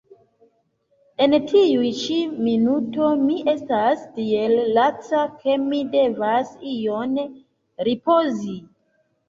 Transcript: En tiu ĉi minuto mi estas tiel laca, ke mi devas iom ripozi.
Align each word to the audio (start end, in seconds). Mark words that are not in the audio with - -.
En 1.25 1.35
tiu 1.51 1.83
ĉi 1.99 2.17
minuto 2.47 3.11
mi 3.27 3.37
estas 3.53 4.03
tiel 4.17 4.57
laca, 4.79 5.23
ke 5.45 5.61
mi 5.69 5.85
devas 5.99 6.53
iom 6.75 7.17
ripozi. 7.93 8.61